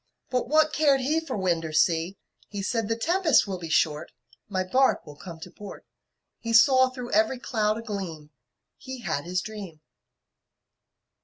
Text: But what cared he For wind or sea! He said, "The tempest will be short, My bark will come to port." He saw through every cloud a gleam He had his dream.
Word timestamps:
But 0.31 0.49
what 0.49 0.73
cared 0.73 1.01
he 1.01 1.19
For 1.19 1.37
wind 1.37 1.63
or 1.63 1.71
sea! 1.73 2.17
He 2.47 2.63
said, 2.63 2.87
"The 2.89 2.95
tempest 2.95 3.45
will 3.45 3.59
be 3.59 3.69
short, 3.69 4.11
My 4.49 4.63
bark 4.63 5.05
will 5.05 5.15
come 5.15 5.39
to 5.41 5.51
port." 5.51 5.85
He 6.39 6.53
saw 6.53 6.89
through 6.89 7.11
every 7.11 7.37
cloud 7.37 7.77
a 7.77 7.83
gleam 7.83 8.31
He 8.79 9.01
had 9.01 9.25
his 9.25 9.41
dream. 9.43 9.79